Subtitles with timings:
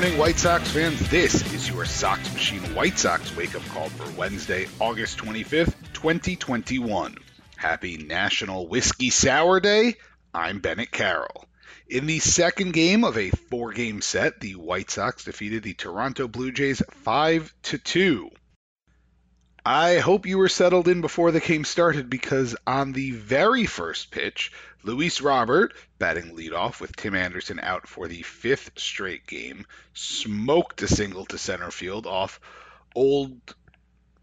[0.00, 1.10] Morning, White Sox fans.
[1.10, 7.18] This is your Sox Machine White Sox wake up call for Wednesday, August 25th, 2021.
[7.56, 9.96] Happy National Whiskey Sour Day.
[10.32, 11.44] I'm Bennett Carroll.
[11.86, 16.28] In the second game of a four game set, the White Sox defeated the Toronto
[16.28, 18.30] Blue Jays 5 to 2.
[19.64, 24.10] I hope you were settled in before the game started because on the very first
[24.10, 24.52] pitch,
[24.82, 30.88] Luis Robert, batting leadoff with Tim Anderson out for the fifth straight game, smoked a
[30.88, 32.40] single to center field off
[32.94, 33.54] old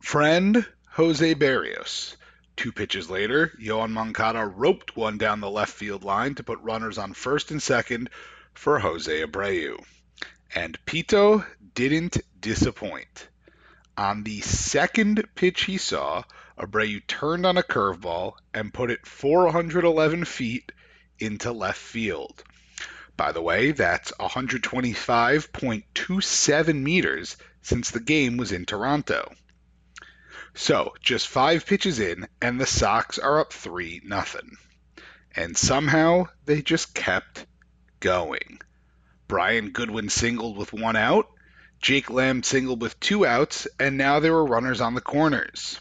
[0.00, 2.16] friend Jose Berrios.
[2.56, 6.98] Two pitches later, Yoan Moncada roped one down the left field line to put runners
[6.98, 8.10] on first and second
[8.54, 9.82] for Jose Abreu.
[10.54, 13.28] And Pito didn't disappoint.
[14.00, 16.22] On the second pitch he saw,
[16.58, 20.72] Abreu turned on a curveball and put it 411 feet
[21.18, 22.42] into left field.
[23.18, 29.34] By the way, that's 125.27 meters since the game was in Toronto.
[30.54, 34.56] So, just five pitches in, and the Sox are up 3 nothing.
[35.36, 37.44] And somehow they just kept
[38.00, 38.62] going.
[39.28, 41.28] Brian Goodwin singled with one out,
[41.80, 45.80] Jake Lamb singled with two outs, and now there were runners on the corners.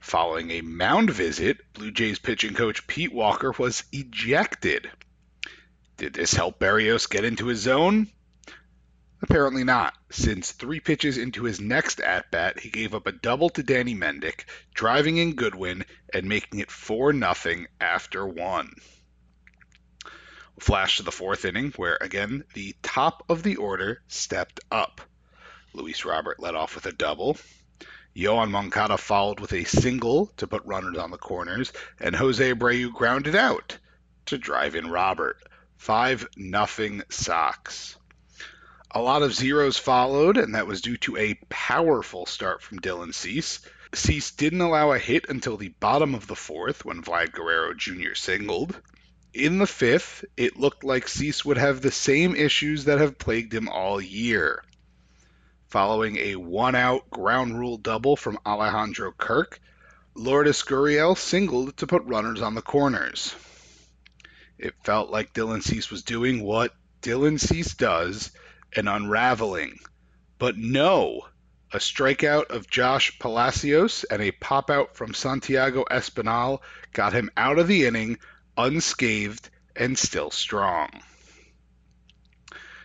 [0.00, 4.90] Following a mound visit, Blue Jays pitching coach Pete Walker was ejected.
[5.98, 8.08] Did this help Berrios get into his zone?
[9.20, 13.50] Apparently not, since three pitches into his next at bat, he gave up a double
[13.50, 14.44] to Danny Mendick,
[14.74, 15.84] driving in Goodwin
[16.14, 18.74] and making it 4 0 after one.
[20.58, 25.00] Flash to the fourth inning, where again the top of the order stepped up.
[25.74, 27.36] Luis Robert led off with a double.
[28.16, 32.90] Yoan Moncada followed with a single to put runners on the corners, and Jose Abreu
[32.90, 33.76] grounded out
[34.26, 35.36] to drive in Robert.
[35.76, 37.96] 5 nothing Sox.
[38.90, 43.12] A lot of zeros followed, and that was due to a powerful start from Dylan
[43.12, 43.60] Cease.
[43.92, 48.14] Cease didn't allow a hit until the bottom of the fourth when Vlad Guerrero Jr.
[48.14, 48.80] singled.
[49.36, 53.52] In the fifth, it looked like Cease would have the same issues that have plagued
[53.52, 54.64] him all year.
[55.68, 59.60] Following a one out ground rule double from Alejandro Kirk,
[60.14, 63.34] Lourdes Gurriel singled to put runners on the corners.
[64.56, 68.30] It felt like Dylan Cease was doing what Dylan Cease does
[68.74, 69.80] and unraveling.
[70.38, 71.28] But no,
[71.74, 76.62] a strikeout of Josh Palacios and a pop out from Santiago Espinal
[76.94, 78.16] got him out of the inning
[78.56, 80.88] unscathed and still strong.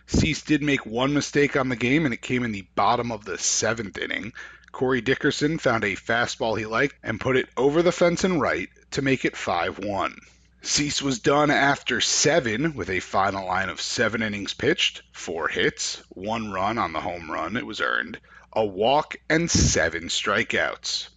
[0.06, 3.24] Cease did make one mistake on the game, and it came in the bottom of
[3.24, 4.32] the seventh inning.
[4.70, 8.68] Corey Dickerson found a fastball he liked and put it over the fence and right
[8.92, 10.18] to make it 5 1.
[10.64, 16.00] Cease was done after seven with a final line of seven innings pitched, four hits,
[16.10, 18.20] one run on the home run, it was earned,
[18.52, 21.08] a walk, and seven strikeouts.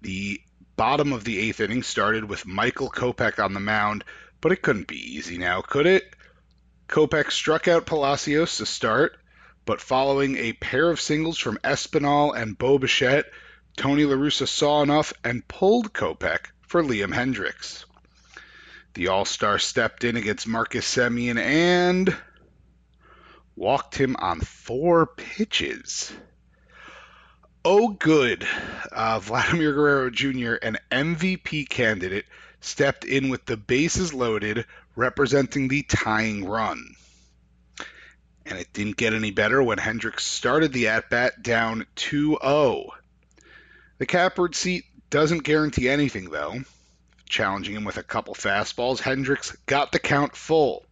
[0.00, 0.40] The
[0.78, 4.04] bottom of the eighth inning started with Michael Kopech on the mound,
[4.40, 6.14] but it couldn't be easy now, could it?
[6.88, 9.18] Kopech struck out Palacios to start,
[9.66, 13.26] but following a pair of singles from Espinal and Bo Bichette,
[13.76, 17.84] Tony LaRussa saw enough and pulled Kopech for Liam Hendriks.
[18.94, 22.16] The All Star stepped in against Marcus Semien and
[23.56, 26.12] walked him on four pitches.
[27.64, 28.46] Oh, good.
[28.92, 32.26] Uh, Vladimir Guerrero Jr., an MVP candidate,
[32.60, 34.64] stepped in with the bases loaded,
[34.94, 36.94] representing the tying run.
[38.46, 42.90] And it didn't get any better when Hendriks started the at bat down 2 0.
[43.98, 46.62] The catbird seat doesn't guarantee anything, though.
[47.28, 50.86] Challenging him with a couple fastballs, Hendriks got the count full.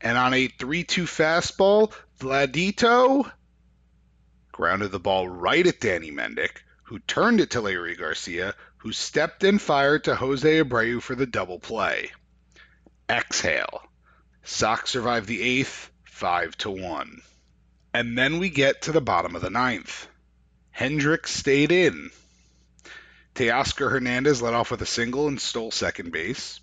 [0.00, 3.30] And on a 3 2 fastball, Vladito
[4.52, 9.42] grounded the ball right at Danny Mendick, who turned it to Leury Garcia, who stepped
[9.44, 12.12] and fired to Jose Abreu for the double play.
[13.08, 13.82] Exhale.
[14.44, 17.22] Sox survived the eighth, 5 to 1.
[17.94, 20.06] And then we get to the bottom of the ninth.
[20.76, 22.10] Hendriks stayed in.
[23.34, 26.60] Teoscar Hernandez led off with a single and stole second base.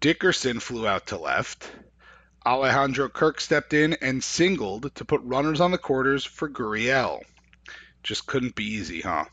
[0.00, 1.70] Dickerson flew out to left.
[2.46, 7.22] Alejandro Kirk stepped in and singled to put runners on the corners for Gurriel.
[8.02, 9.24] Just couldn't be easy, huh?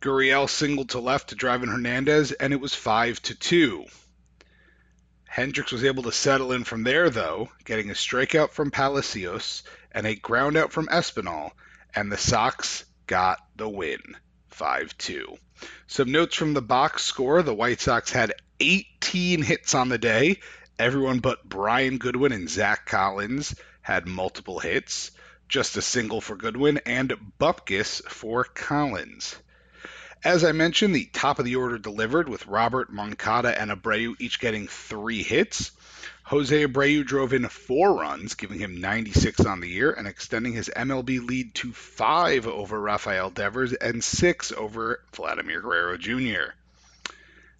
[0.00, 3.84] Gurriel singled to left to drive in Hernandez, and it was 5 to 2.
[5.30, 9.62] Hendriks was able to settle in from there, though, getting a strikeout from Palacios
[9.92, 11.50] and a groundout from Espinal,
[11.94, 14.00] and the Sox got the win.
[14.48, 15.36] 5 2.
[15.86, 20.40] Some notes from the box score the White Sox had 18 hits on the day.
[20.78, 25.10] Everyone but Brian Goodwin and Zach Collins had multiple hits.
[25.48, 29.36] Just a single for Goodwin and Bupkis for Collins.
[30.22, 34.38] As I mentioned, the top of the order delivered with Robert, Moncada, and Abreu each
[34.38, 35.70] getting three hits.
[36.24, 40.68] Jose Abreu drove in four runs, giving him 96 on the year and extending his
[40.76, 46.52] MLB lead to five over Rafael Devers and six over Vladimir Guerrero Jr.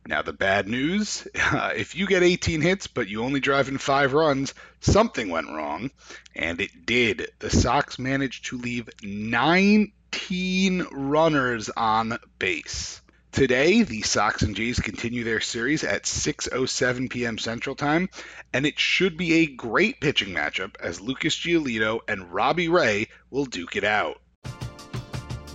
[0.09, 3.79] Now, the bad news uh, if you get 18 hits, but you only drive in
[3.79, 5.91] five runs, something went wrong.
[6.35, 7.33] And it did.
[7.41, 13.01] The Sox managed to leave 19 runners on base.
[13.33, 17.37] Today, the Sox and Jays continue their series at 6:07 p.m.
[17.37, 18.09] Central Time,
[18.55, 23.45] and it should be a great pitching matchup as Lucas Giolito and Robbie Ray will
[23.45, 24.23] duke it out.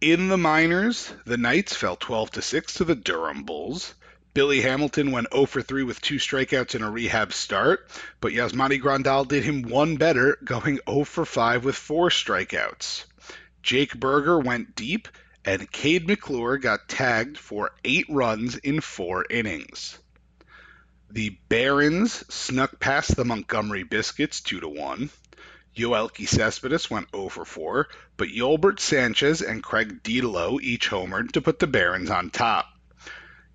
[0.00, 3.92] In the minors, the Knights fell 12 to 6 to the Durham Bulls.
[4.32, 7.86] Billy Hamilton went 0 for 3 with two strikeouts in a rehab start,
[8.18, 13.04] but Yasmani Grandal did him one better, going 0 for 5 with four strikeouts.
[13.62, 15.06] Jake Burger went deep,
[15.44, 19.98] and Kade McClure got tagged for eight runs in four innings.
[21.10, 25.10] The Barons snuck past the Montgomery Biscuits 2 to 1.
[25.76, 31.40] Yoelqui Cespedes went 0 for 4, but Yolbert Sanchez and Craig Dedelow each homered to
[31.40, 32.66] put the Barons on top.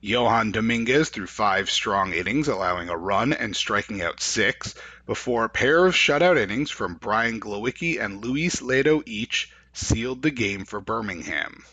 [0.02, 5.50] Johan Dominguez threw five strong innings, allowing a run and striking out six, before a
[5.50, 10.80] pair of shutout innings from Brian Glowicki and Luis Ledo each sealed the game for
[10.80, 11.66] Birmingham.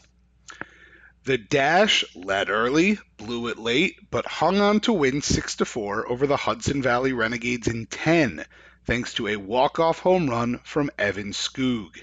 [1.24, 6.10] The Dash led early, blew it late, but hung on to win 6 to 4
[6.10, 8.44] over the Hudson Valley Renegades in 10,
[8.84, 12.02] thanks to a walk-off home run from Evan Skoog.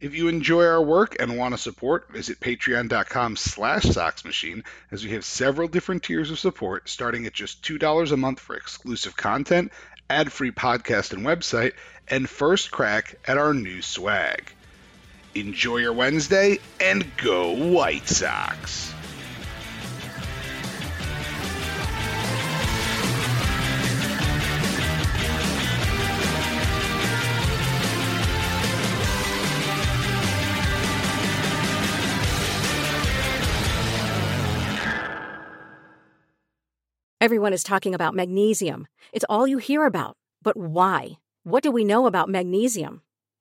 [0.00, 5.10] If you enjoy our work and want to support, visit patreon.com slash soxmachine as we
[5.10, 9.72] have several different tiers of support starting at just $2 a month for exclusive content,
[10.08, 11.72] ad-free podcast and website,
[12.06, 14.52] and first crack at our new swag.
[15.34, 18.92] Enjoy your Wednesday and go White Sox!
[37.20, 38.86] Everyone is talking about magnesium.
[39.12, 40.16] It's all you hear about.
[40.42, 41.18] But why?
[41.42, 43.02] What do we know about magnesium?